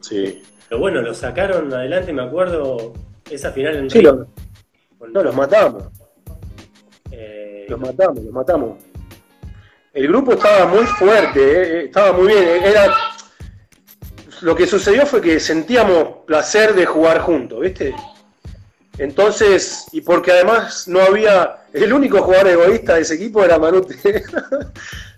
[0.00, 0.42] Sí.
[0.66, 2.94] Pero bueno, lo sacaron adelante, me acuerdo,
[3.30, 5.84] esa final en sí, No, los matamos.
[7.10, 8.78] Eh, los matamos, los matamos.
[9.92, 12.42] El grupo estaba muy fuerte, eh, eh, estaba muy bien.
[12.64, 12.90] Era,
[14.40, 17.94] lo que sucedió fue que sentíamos placer de jugar juntos, ¿viste?
[18.98, 23.96] Entonces, y porque además no había, el único jugador egoísta de ese equipo era Manute,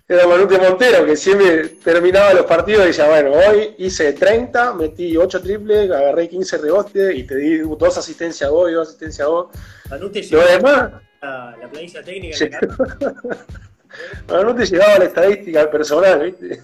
[0.08, 5.16] era Manute Montero, que siempre terminaba los partidos y decía, bueno, hoy hice 30, metí
[5.16, 9.26] 8 triples, agarré 15 rebotes y te di dos asistencias a vos y dos asistencias
[9.26, 9.46] a vos.
[9.90, 12.60] Manute llegaba a la planilla técnica.
[14.28, 16.62] Manute llegaba a la estadística personal, ¿viste?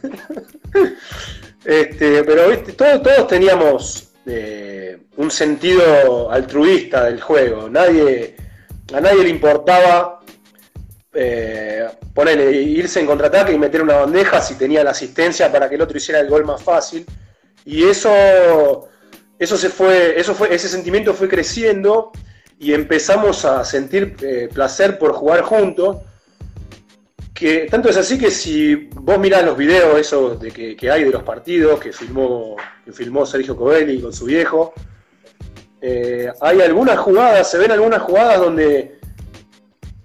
[1.64, 2.72] este, pero ¿viste?
[2.72, 7.68] Todos, todos teníamos un sentido altruista del juego.
[7.68, 8.36] Nadie,
[8.92, 10.20] a nadie le importaba
[11.12, 15.74] eh, ponerle, irse en contraataque y meter una bandeja si tenía la asistencia para que
[15.74, 17.04] el otro hiciera el gol más fácil.
[17.64, 18.88] Y eso,
[19.38, 22.12] eso se fue, eso fue, ese sentimiento fue creciendo
[22.58, 25.98] y empezamos a sentir eh, placer por jugar juntos
[27.40, 31.10] que tanto es así que si vos mirás los videos esos de que, hay de
[31.10, 34.74] los partidos que filmó, que filmó Sergio Covelli con su viejo,
[35.80, 39.00] eh, hay algunas jugadas, se ven algunas jugadas donde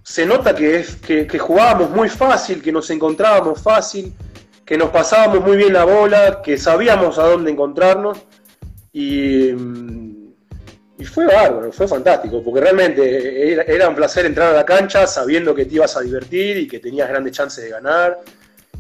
[0.02, 4.14] se nota que, es, que, que, jugábamos muy fácil, que nos encontrábamos fácil,
[4.66, 8.18] que nos pasábamos muy bien la bola, que sabíamos a dónde encontrarnos
[8.94, 10.15] y mm,
[10.98, 15.54] y fue bárbaro, fue fantástico, porque realmente era, un placer entrar a la cancha sabiendo
[15.54, 18.22] que te ibas a divertir y que tenías grandes chances de ganar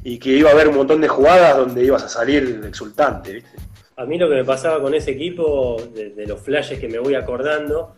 [0.02, 3.34] y que iba a haber un montón de jugadas donde ibas a salir exultante.
[3.34, 3.50] ¿viste?
[3.98, 7.16] A mí lo que me pasaba con ese equipo, de, los flashes que me voy
[7.16, 7.96] acordando,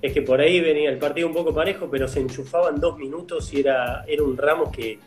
[0.00, 3.52] es que por ahí venía el partido un poco parejo, pero se enchufaban dos minutos
[3.52, 4.98] y era, era un Ramos que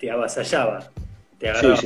[0.00, 0.90] te avasallaba.
[1.38, 1.78] Te agarraba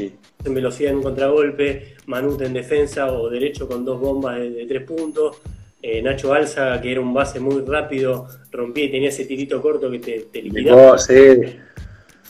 [0.45, 4.83] en velocidad en un contragolpe, Manute en defensa o derecho con dos bombas de tres
[4.85, 5.43] puntos
[5.89, 9.89] eh, Nacho Alza, que era un base muy rápido, rompía y tenía ese tirito corto
[9.89, 10.97] que te, liquidaba.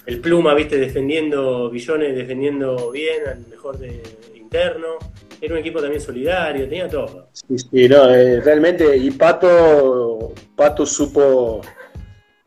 [0.05, 4.03] El Pluma, viste, defendiendo Billones, defendiendo bien, al mejor de
[4.37, 4.99] interno.
[5.41, 7.31] Era un equipo también solidario, tenía todo.
[7.33, 11.63] Sí, sí, no, eh, realmente, y Pato, Pato supo,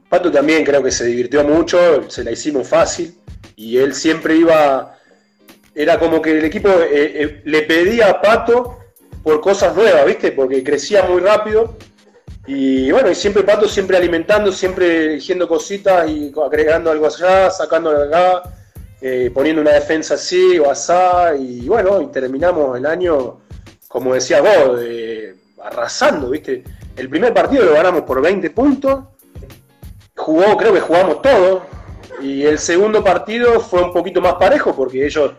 [0.08, 3.16] Pato también creo que se divirtió mucho, se la hicimos fácil,
[3.56, 4.96] y él siempre iba,
[5.74, 8.79] era como que el equipo eh, le pedía a Pato
[9.24, 10.32] por cosas nuevas, ¿viste?
[10.32, 11.76] Porque crecía muy rápido.
[12.48, 17.92] Y bueno, y siempre Pato, siempre alimentando, siempre diciendo cositas y agregando algo allá, sacando
[17.92, 18.42] acá,
[19.02, 21.36] eh, poniendo una defensa así o asá.
[21.36, 23.42] Y bueno, y terminamos el año,
[23.88, 24.80] como decías vos,
[25.64, 26.64] arrasando, ¿viste?
[26.96, 29.04] El primer partido lo ganamos por 20 puntos.
[30.16, 31.62] Jugó, creo que jugamos todo.
[32.22, 35.34] Y el segundo partido fue un poquito más parejo porque ellos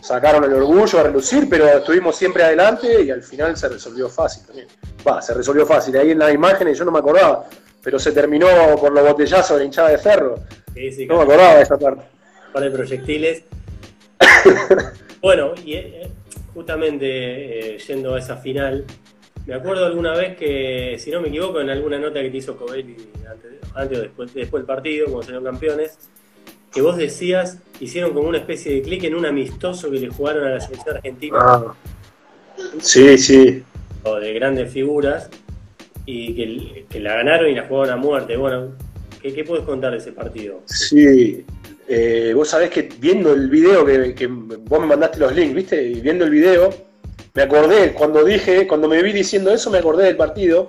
[0.00, 4.46] sacaron el orgullo a relucir, pero estuvimos siempre adelante y al final se resolvió fácil
[4.46, 4.68] también.
[5.06, 5.96] Va, se resolvió fácil.
[5.96, 7.46] Ahí en las imágenes yo no me acordaba,
[7.82, 8.46] pero se terminó
[8.80, 10.36] por los botellazos de la hinchada de ferro.
[10.36, 12.04] no me acordaba de esa parte.
[12.52, 13.44] Para de proyectiles.
[15.22, 16.10] bueno, y eh,
[16.54, 18.84] justamente eh, yendo a esa final,
[19.46, 22.56] me acuerdo alguna vez que, si no me equivoco, en alguna nota que te hizo
[22.56, 25.98] Covelli antes, antes o después, después del partido, cuando salieron campeones,
[26.72, 30.46] que vos decías, hicieron como una especie de clic en un amistoso que le jugaron
[30.46, 31.36] a la selección argentina.
[31.40, 31.74] Ah.
[32.80, 33.62] Sí, sí.
[34.04, 35.30] De grandes figuras
[36.06, 38.36] y que, que, la ganaron y la jugaron a muerte.
[38.36, 38.72] Bueno,
[39.20, 40.62] ¿qué, qué puedes contar de ese partido?
[40.66, 41.44] Sí,
[41.88, 45.82] eh, vos sabés que viendo el video que, que, vos me mandaste los links, ¿viste?
[45.82, 46.70] Y viendo el video,
[47.34, 50.68] me acordé, cuando dije, cuando me vi diciendo eso, me acordé del partido.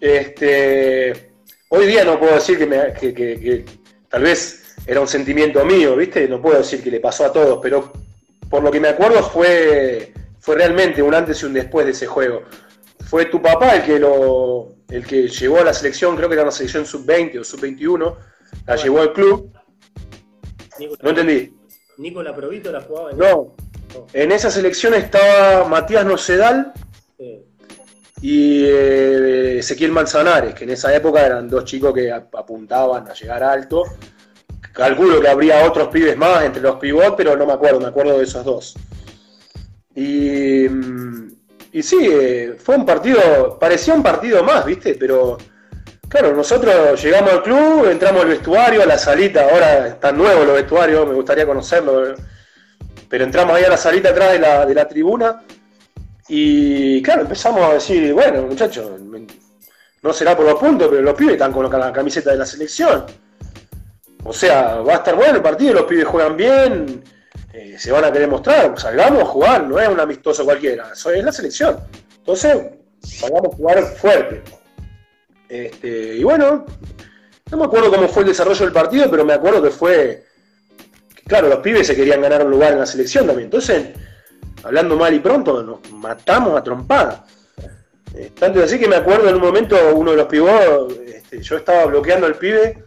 [0.00, 1.32] Este,
[1.68, 3.64] hoy día no puedo decir que, me, que
[4.08, 6.28] tal vez era un sentimiento mío, ¿viste?
[6.28, 7.92] No puedo decir que le pasó a todos, pero
[8.48, 12.06] por lo que me acuerdo fue, fue realmente un antes y un después de ese
[12.06, 12.42] juego.
[13.08, 16.42] Fue tu papá el que lo el que llevó a la selección, creo que era
[16.42, 18.14] una selección sub-20 o sub-21,
[18.66, 19.50] la llevó al club.
[21.00, 21.56] no entendí.
[21.96, 23.10] ¿Nicola Provito la jugaba?
[23.10, 23.54] En no.
[24.12, 26.72] En esa selección estaba Matías Nocedal
[28.20, 33.42] y eh, Ezequiel Manzanares, que en esa época eran dos chicos que apuntaban a llegar
[33.42, 33.84] alto.
[34.72, 38.18] Calculo que habría otros pibes más entre los pivots, pero no me acuerdo, me acuerdo
[38.18, 38.74] de esos dos.
[39.94, 40.64] Y,
[41.72, 44.94] y sí, eh, fue un partido, parecía un partido más, ¿viste?
[44.94, 45.36] Pero
[46.08, 50.56] claro, nosotros llegamos al club, entramos al vestuario, a la salita, ahora están nuevos los
[50.56, 52.14] vestuarios, me gustaría conocerlo,
[53.08, 55.42] pero entramos ahí a la salita atrás de la, de la tribuna
[56.28, 58.90] y claro, empezamos a decir, bueno, muchachos,
[60.02, 63.04] no será por los puntos, pero los pibes están con la camiseta de la selección.
[64.24, 67.02] O sea, va a estar bueno el partido, los pibes juegan bien,
[67.52, 71.24] eh, se van a querer mostrar, salgamos a jugar, no es un amistoso cualquiera, es
[71.24, 71.80] la selección.
[72.18, 74.42] Entonces, salgamos a jugar fuerte.
[75.48, 76.64] Este, y bueno,
[77.50, 80.24] no me acuerdo cómo fue el desarrollo del partido, pero me acuerdo que fue.
[81.26, 83.46] claro, los pibes se querían ganar un lugar en la selección también.
[83.46, 83.88] Entonces,
[84.62, 87.26] hablando mal y pronto, nos matamos a trompada.
[88.14, 91.56] Eh, tanto así que me acuerdo en un momento, uno de los pibos, este, yo
[91.56, 92.84] estaba bloqueando al pibe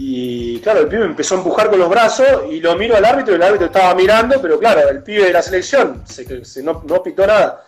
[0.00, 3.32] y claro, el pibe empezó a empujar con los brazos y lo miro al árbitro
[3.32, 7.02] y el árbitro estaba mirando, pero claro, el pibe de la selección se, no, no
[7.02, 7.64] pitó nada.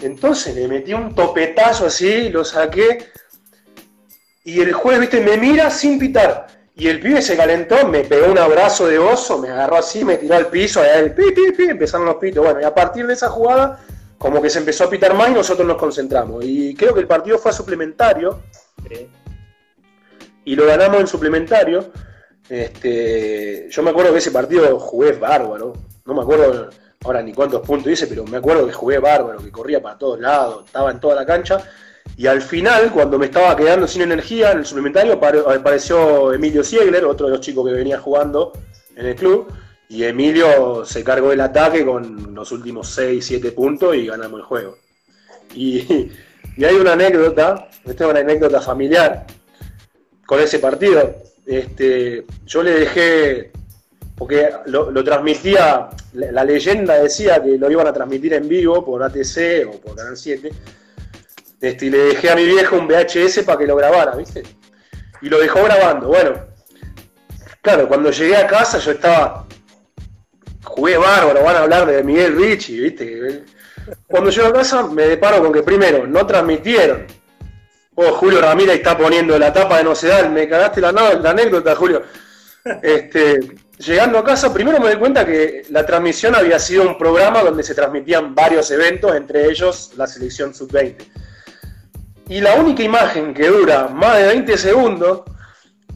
[0.00, 3.10] Entonces le metí un topetazo así, lo saqué
[4.44, 6.46] y el juez, viste, me mira sin pitar.
[6.76, 10.18] Y el pibe se calentó, me pegó un abrazo de oso, me agarró así, me
[10.18, 12.44] tiró al piso, el pi, pi, pi, empezaron los pitos.
[12.44, 13.80] Bueno, y a partir de esa jugada,
[14.18, 16.44] como que se empezó a pitar más y nosotros nos concentramos.
[16.44, 18.40] Y creo que el partido fue suplementario
[20.44, 21.90] y lo ganamos en suplementario.
[22.48, 25.72] Este, yo me acuerdo que ese partido jugué bárbaro,
[26.04, 26.70] no me acuerdo
[27.04, 30.20] ahora ni cuántos puntos hice, pero me acuerdo que jugué bárbaro, que corría para todos
[30.20, 31.62] lados, estaba en toda la cancha.
[32.16, 37.04] Y al final, cuando me estaba quedando sin energía en el suplementario, apareció Emilio Siegler,
[37.04, 38.52] otro de los chicos que venía jugando
[38.96, 39.52] en el club.
[39.88, 44.46] Y Emilio se cargó el ataque con los últimos 6, 7 puntos y ganamos el
[44.46, 44.78] juego.
[45.54, 46.10] Y,
[46.56, 49.26] y hay una anécdota, esta es una anécdota familiar,
[50.26, 51.16] con ese partido.
[51.46, 53.50] Este, yo le dejé,
[54.16, 59.66] porque lo, transmitía, la, leyenda decía que lo iban a transmitir en vivo por ATC
[59.68, 60.50] o por Canal 7,
[61.60, 64.42] este, y le dejé a mi viejo un VHS para que lo grabara, ¿viste?
[65.20, 66.08] Y lo dejó grabando.
[66.08, 66.34] Bueno,
[67.60, 69.46] claro, cuando llegué a casa yo estaba,
[70.64, 73.44] jugué bárbaro, van a hablar de Miguel Ricci, ¿viste?
[74.06, 77.06] Cuando llego a casa me deparo con que primero no transmitieron
[77.94, 80.30] Oh, Julio Ramírez está poniendo la tapa de Nocedal.
[80.30, 82.02] Me cagaste la, la anécdota, Julio.
[82.82, 87.42] Este, llegando a casa, primero me di cuenta que la transmisión había sido un programa
[87.42, 91.04] donde se transmitían varios eventos, entre ellos la selección sub-20.
[92.28, 95.22] Y la única imagen que dura más de 20 segundos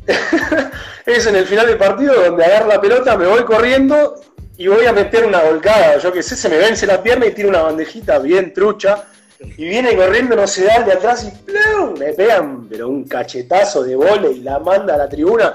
[1.07, 4.21] es en el final del partido donde agarro la pelota, me voy corriendo
[4.59, 5.97] y voy a meter una volcada.
[5.97, 9.07] Yo que sé, se me vence la pierna y tiro una bandejita bien trucha
[9.41, 11.99] y viene corriendo no se da de atrás y ¡plum!
[11.99, 15.55] me pegan, pero un cachetazo de vole y la manda a la tribuna.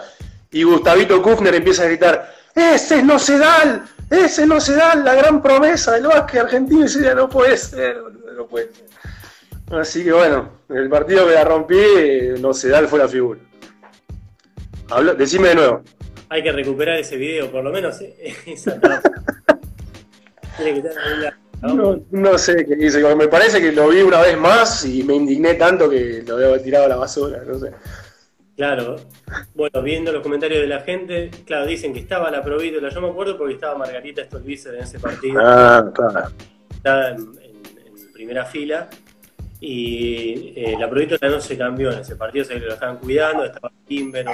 [0.51, 3.83] Y Gustavito Kufner empieza a gritar: ¡Ese es Nocedal!
[4.09, 5.03] ¡Ese es Nocedal!
[5.03, 6.81] La gran promesa del básquet argentino.
[6.81, 7.97] Y dice, no puede ser,
[8.35, 8.85] no puede ser.
[9.79, 11.75] Así que bueno, el partido que la rompí,
[12.39, 13.39] Nocedal fue la figura.
[15.17, 15.81] decime de nuevo.
[16.29, 17.99] Hay que recuperar ese video, por lo menos
[18.45, 18.79] esa
[20.57, 24.37] Tiene que estar no, no sé qué dice, me parece que lo vi una vez
[24.37, 27.71] más y me indigné tanto que lo debo tirado a la basura, no sé.
[28.55, 28.97] Claro,
[29.55, 33.09] bueno, viendo los comentarios de la gente, claro, dicen que estaba la Provítola, yo me
[33.09, 35.41] acuerdo porque estaba Margarita Stolbizer en ese partido.
[35.43, 36.31] Ah, claro.
[36.69, 37.31] Estaba en,
[38.13, 38.87] primera fila
[39.59, 43.71] y eh, la Provítola no se cambió en ese partido, se lo estaban cuidando, estaba
[43.87, 44.25] Kimber,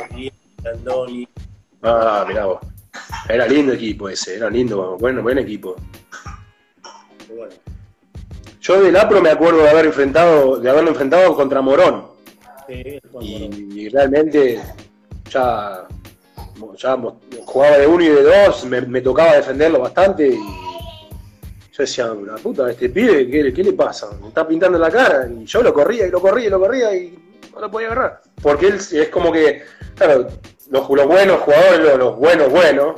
[0.65, 1.27] Andoni.
[1.83, 2.59] Ah, mirá vos.
[3.29, 5.75] Era lindo equipo ese, era lindo, bueno, buen equipo.
[8.67, 12.07] Yo del APRO me acuerdo de haber enfrentado, de haberlo enfrentado contra Morón.
[12.67, 14.61] y, realmente
[15.31, 15.87] ya
[16.75, 16.97] ya
[17.45, 22.69] jugaba de uno y de dos, me, tocaba defenderlo bastante y yo decía, la puta,
[22.69, 24.09] este pibe, ¿qué, le pasa?
[24.19, 26.93] Me está pintando la cara y yo lo corría y lo corría y lo corría
[26.93, 27.17] y
[27.53, 28.21] no lo podía agarrar.
[28.41, 29.63] Porque él es como que,
[29.95, 30.27] claro,
[30.69, 32.95] los, buenos jugadores, los, buenos, buenos,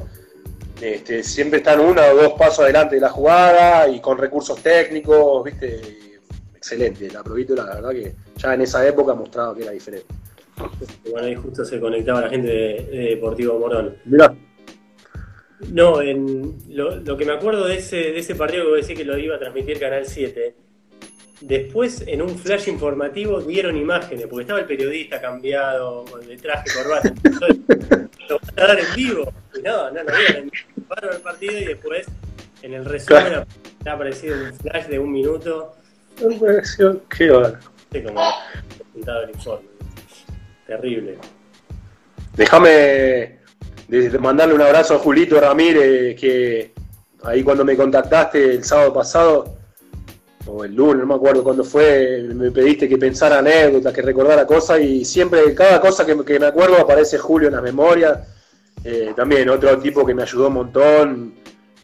[0.82, 5.44] este, siempre están uno o dos pasos adelante de la jugada y con recursos técnicos,
[5.44, 5.82] ¿viste?
[6.56, 10.08] Excelente, la Provito, la verdad que ya en esa época mostraba que era diferente.
[11.10, 13.96] Bueno, ahí justo se conectaba la gente de, Deportivo Morón.
[14.06, 14.36] Mirá.
[15.72, 19.06] No, en, lo, que me acuerdo de ese, de ese partido que vos decís que
[19.06, 20.56] lo iba a transmitir Canal 7,
[21.42, 27.14] después en un flash informativo dieron imágenes, porque estaba el periodista cambiado, de traje, corbata.
[28.30, 29.34] lo van a dar en vivo.
[29.64, 30.12] No, no, no.
[30.88, 32.08] Pararon el partido y después
[32.62, 33.46] en el resumen
[33.86, 35.76] ha aparecido un flash de un minuto.
[36.18, 37.60] Qué va.
[37.92, 38.22] Sí, como
[39.24, 39.70] el informe
[40.70, 41.18] terrible.
[42.36, 43.40] Déjame
[44.20, 46.74] mandarle un abrazo a Julito Ramírez, que
[47.24, 49.58] ahí cuando me contactaste el sábado pasado,
[50.46, 54.46] o el lunes, no me acuerdo cuándo fue, me pediste que pensara anécdotas, que recordara
[54.46, 58.20] cosas, y siempre, cada cosa que, me acuerdo aparece Julio en las memorias.
[58.84, 61.34] Eh, también otro tipo que me ayudó un montón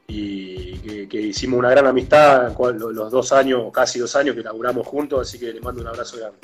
[0.07, 0.77] y
[1.07, 5.39] que, hicimos una gran amistad los dos años, casi dos años que laburamos juntos, así
[5.39, 6.37] que le mando un abrazo grande.